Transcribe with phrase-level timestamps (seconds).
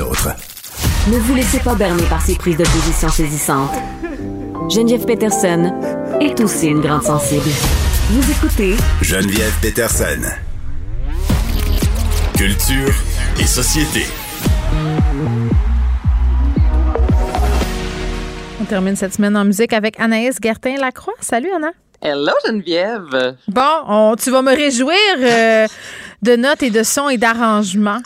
[0.00, 0.28] autres.
[1.10, 3.70] Ne vous laissez pas berner par ces prises de position saisissantes.
[4.70, 5.72] Geneviève Peterson
[6.20, 7.48] est aussi une grande sensible.
[8.10, 10.20] Vous écoutez Geneviève Peterson.
[12.36, 12.92] Culture
[13.40, 14.04] et société.
[18.60, 21.14] On termine cette semaine en musique avec Anaïs Gertin-Lacroix.
[21.20, 21.70] Salut, Anna.
[22.00, 23.36] Hello Geneviève.
[23.48, 25.66] Bon, on- tu vas me réjouir euh,
[26.22, 28.00] de notes et de sons et d'arrangements.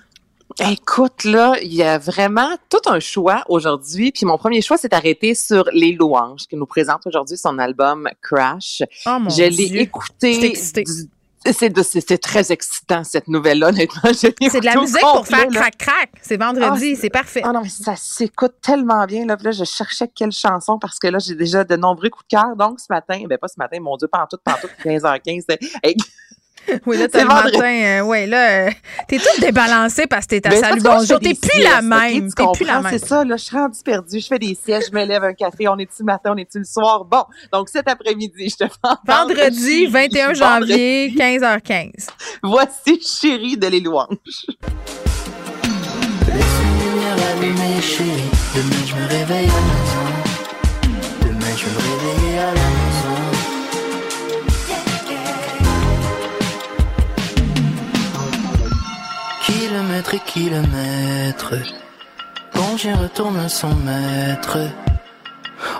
[0.60, 4.12] Écoute, là, il y a vraiment tout un choix aujourd'hui.
[4.12, 8.08] Puis mon premier choix s'est arrêté sur Les Louanges, qui nous présente aujourd'hui son album
[8.20, 8.82] Crash.
[9.06, 10.54] Oh mon Je l'ai écouté.
[10.54, 14.12] C'est très excitant, cette nouvelle-là, honnêtement.
[14.14, 16.10] C'est de la musique pour faire crac-crac.
[16.20, 17.42] C'est vendredi, Ah, c'est parfait.
[17.44, 19.26] Ah non, mais ça s'écoute tellement bien.
[19.26, 22.26] Là, Puis là, je cherchais quelle chanson parce que là, j'ai déjà de nombreux coups
[22.30, 22.54] de cœur.
[22.56, 25.46] Donc, ce matin, ben pas ce matin, mon Dieu, pantoute, pantoute, 15h15.
[26.86, 27.56] Oui, là, t'as c'est le vendredi.
[27.58, 27.68] matin.
[27.72, 28.70] euh, ouais, là, euh,
[29.08, 31.18] t'es toute débalancée parce que t'es à Ben, Salut Bonjour.
[31.20, 32.28] T'es plus la même.
[32.28, 32.92] tu T'es plus la même.
[32.98, 34.20] C'est ça, là, je suis rendue perdue.
[34.20, 36.58] Je fais des siestes, je me lève un café, on est-tu le matin, on est-tu
[36.58, 37.04] le soir?
[37.04, 39.86] Bon, donc cet après-midi, je te entendre Vendredi, Chérie.
[39.86, 41.90] 21 janvier, 15h15.
[42.42, 44.08] Voici Chérie de les louanges.
[46.28, 48.30] lumière allumée, chérie.
[48.54, 50.21] Demain, je me réveille à
[60.18, 61.72] Kilomètres et kilomètres.
[62.54, 64.58] Bon, j'y retourne à 100 mètres.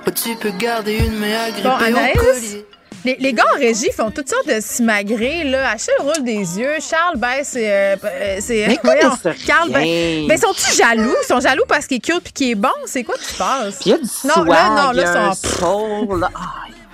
[0.06, 2.66] Oh, tu peux garder une main agrippée Bon, au collier.
[3.05, 5.70] Les, les gars en régie font toutes sortes de smagrés, là.
[5.70, 6.74] Achille roule des yeux.
[6.80, 8.64] Charles baisse, euh, euh, c'est.
[8.69, 9.11] Mais voyons,
[9.44, 11.14] Carl baisse- Mais sont-ils jaloux?
[11.22, 12.69] Ils sont jaloux parce qu'il est cute puis qu'il est bon?
[12.86, 13.78] C'est quoi qui se passe?
[13.80, 16.20] Puis il y a du Non, swag, là, non, là, un ça- soul.
[16.20, 16.30] là.
[16.33, 16.41] Ah,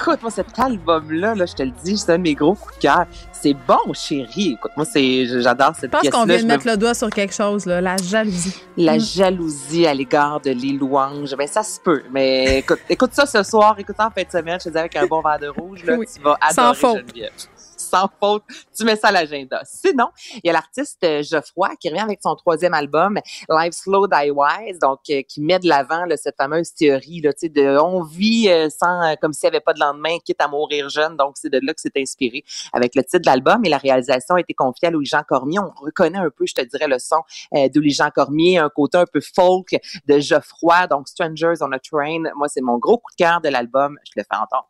[0.01, 2.77] écoute, moi, cet album-là, là, je te le dis, c'est un de mes gros coups
[2.77, 3.07] de cœur.
[3.33, 4.53] C'est bon, chérie.
[4.55, 6.21] Écoute, moi, c'est, j'adore cette Je pense pièce-là.
[6.21, 8.55] qu'on vient de me mettre le doigt sur quelque chose, là, la jalousie.
[8.77, 9.01] La Mm.
[9.01, 12.03] jalousie à l'égard de les louanges, ben ça se peut.
[12.13, 14.79] Mais écoute, écoute ça ce soir, écoute ça en fin de semaine, je te dis
[14.79, 16.07] avec un bon verre de rouge, là, Oui.
[16.13, 16.99] tu vas Sans faute.
[16.99, 17.33] Geneviève.
[17.78, 18.42] Sans faute,
[18.77, 19.62] tu mets ça à l'agenda.
[19.64, 23.18] Sinon, il y a l'artiste euh, Geoffroy qui revient avec son troisième album,
[23.48, 27.78] Live Slow Die Wise, donc euh, qui met de l'avant cette fameuse théorie là, de
[27.78, 31.16] on vit euh, sans comme s'il n'y avait pas de lendemain, quitte à mourir jeune.
[31.16, 34.34] Donc c'est de là que c'est inspiré avec le titre de l'album et la réalisation
[34.34, 35.58] a été confiée à Louis-Jean Cormier.
[35.58, 37.22] On reconnaît un peu, je te dirais, le son
[37.55, 41.78] euh, de Louis-Jean Cormier, un côté un peu folk de Geoffroy, donc Strangers on a
[41.78, 42.22] Train.
[42.36, 43.98] Moi, c'est mon gros coup de cœur de l'album.
[44.05, 44.68] Je le fais entendre.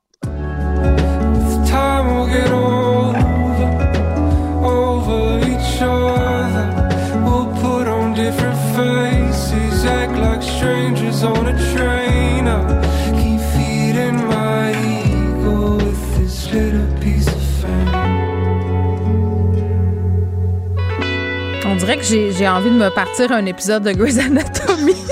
[21.78, 24.94] Dirait que j'ai envie de me partir un épisode de Grey's Anatomy.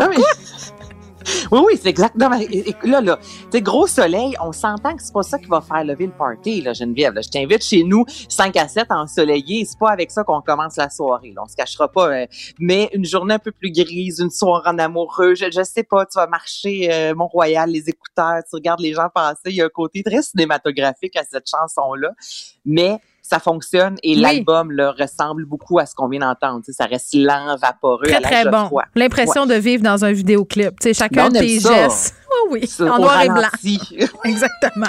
[0.00, 0.16] Non, mais-
[1.52, 2.16] Oui, oui, c'est exact.
[2.16, 5.22] Non, mais é- é- là, là, tu sais, gros soleil, on s'entend que c'est pas
[5.22, 7.12] ça qui va faire lever le party, là, Geneviève.
[7.12, 7.20] là.
[7.20, 9.64] Je t'invite chez nous, 5 à 7 ensoleillé.
[9.64, 11.32] C'est pas avec ça qu'on commence la soirée.
[11.36, 11.42] Là.
[11.44, 12.08] On se cachera pas.
[12.10, 12.26] euh,
[12.58, 16.04] mais une journée un peu plus grise, une soirée en amoureux, je, je sais pas,
[16.06, 19.40] tu vas marcher euh, Mont-Royal, les écouteurs, tu regardes les gens passer.
[19.46, 22.10] Il y a un côté très cinématographique à cette chanson-là.
[22.64, 22.98] Mais
[23.30, 24.20] ça fonctionne et Oui.
[24.20, 26.64] l'album ressemble beaucoup à ce qu'on vient d'entendre.
[26.70, 28.68] Ça reste lent, vaporeux, très, à très bon.
[28.96, 30.74] L'impression de vivre dans un vidéoclip.
[30.92, 31.74] Chacun Ben, de on tes ça.
[31.74, 32.14] gestes.
[32.50, 33.48] Oui, oui, Ça, en noir et blanc.
[34.24, 34.86] Exactement.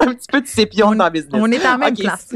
[0.00, 1.40] un petit peu de sépion dans le business.
[1.42, 2.28] On est en même place.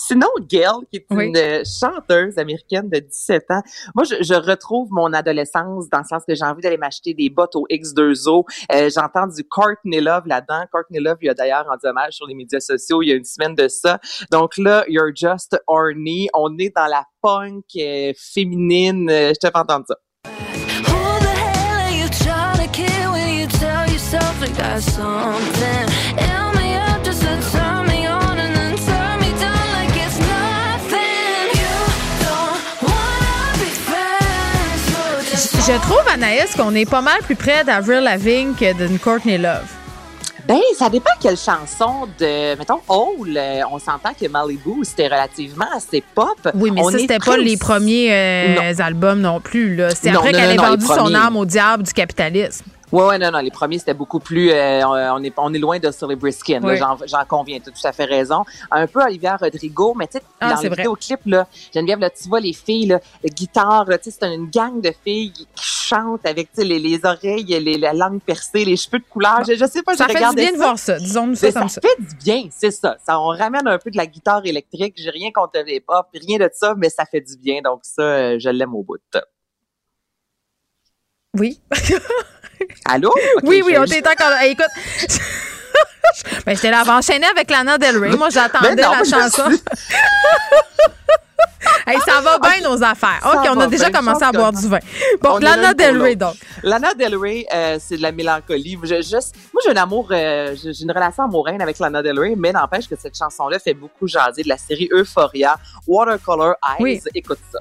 [0.00, 1.26] Sinon, Gail, qui est Oui.
[1.26, 3.62] une euh, chanteuse américaine de 17 ans,
[3.96, 7.28] moi, je, je retrouve mon adolescence dans le sens que j'ai envie d'aller m'acheter des
[7.30, 8.44] bottes au X2O.
[8.72, 10.64] Euh, J'entends du Courtney Love là-dedans.
[10.72, 13.24] Courtney Love, il a d'ailleurs rendu hommage sur les médias sociaux il y a une
[13.24, 13.98] semaine de ça.
[14.30, 16.28] Donc là, You're Just Horny.
[16.32, 19.10] On est dans la punk euh, féminine.
[19.10, 19.96] Euh, je te fais entendre ça.
[20.24, 22.08] Who the hell are you
[35.68, 39.66] Je trouve, Anaïs, qu'on est pas mal plus près d'Avril Lavigne que d'une Courtney Love.
[40.46, 45.66] Ben, ça dépend quelle chanson de, mettons, Hole, euh, on s'entend que Malibu, c'était relativement
[45.76, 46.38] assez pop.
[46.54, 48.80] Oui, mais On ça, c'était pas les premiers euh, Non.
[48.82, 49.78] albums non plus.
[49.94, 52.64] C'est après qu'elle ait vendu son âme au diable du capitalisme.
[52.90, 55.78] Ouais, ouais, non, non, les premiers, c'était beaucoup plus, euh, on est, on est loin
[55.78, 57.06] de Sully Briskin, là, Oui.
[57.06, 58.44] j'en, conviens, tu as tout à fait raison.
[58.70, 62.28] Un peu Olivia Rodrigo, mais tu sais, Ah, dans le vidéoclip, là, Geneviève, là, tu
[62.28, 66.24] vois les filles, là, guitare, là, tu sais, c'est une gang de filles qui chantent
[66.26, 69.82] avec, les, les oreilles, les, la langue percée, les cheveux de couleur, je, je sais
[69.82, 70.64] pas, Ça je fait du bien de ça.
[70.64, 70.98] voir ça.
[70.98, 71.88] Disons-nous ça Mais comme ça ça.
[71.88, 72.96] fait du bien, c'est ça.
[73.04, 73.20] ça.
[73.20, 74.94] On ramène un peu de la guitare électrique.
[74.96, 77.60] J'ai rien contre les pop, rien de ça, mais ça fait du bien.
[77.62, 78.96] Donc ça, euh, je l'aime au bout.
[81.38, 81.60] Oui.
[82.84, 83.12] Allô?
[83.42, 84.44] Oui, oui, on t'est encore là.
[84.44, 84.66] Hey, écoute.
[86.46, 88.16] ben, j'étais là, va enchaîner avec Lana Del Rey.
[88.16, 89.50] Moi, j'attendais Ben non, la chanson.
[91.86, 93.20] hey, ça va bien, nos affaires.
[93.22, 94.78] Ça OK, on a déjà bien, commencé à boire du vin.
[95.20, 96.34] Bon, On Lana Del Rey, donc.
[96.62, 98.78] Lana Del Rey, euh, c'est de la mélancolie.
[98.82, 102.34] Je, juste, moi, j'ai un amour, euh, j'ai une relation amoureuse avec Lana Del Rey,
[102.36, 106.76] mais n'empêche que cette chanson-là fait beaucoup jaser de la série Euphoria, Watercolor Eyes.
[106.80, 107.00] Oui.
[107.14, 107.60] Écoute ça.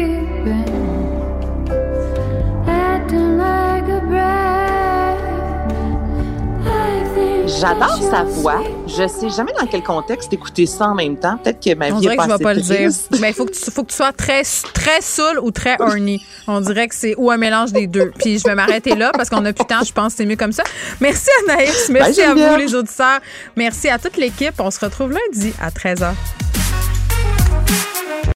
[7.60, 8.64] J'adore sa voix.
[8.88, 11.38] Je sais jamais dans quel contexte écouter ça en même temps.
[11.44, 12.90] Peut-être que ma On vie dirait est que je pas vais pas le dire.
[13.20, 14.44] Mais il faut que tu faut que tu sois très
[14.74, 16.24] très saoul ou très horny.
[16.48, 18.12] On dirait que c'est ou un mélange des deux.
[18.18, 20.26] Puis je vais m'arrêter là parce qu'on a plus de temps, je pense que c'est
[20.26, 20.64] mieux comme ça.
[21.02, 23.20] Merci Anaïs, merci à vous les auditeurs.
[23.58, 24.54] Merci à toute l'équipe.
[24.60, 26.14] On se retrouve lundi à 13h.